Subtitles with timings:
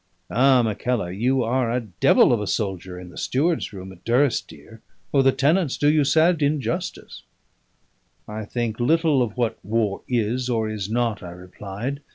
[0.31, 0.63] Ah!
[0.63, 4.79] Mackellar, you are a devil of a soldier in the steward's room at Durrisdeer,
[5.11, 7.21] or the tenants do you sad injustice!"
[8.27, 11.99] "I think little of what war is or is not," I replied.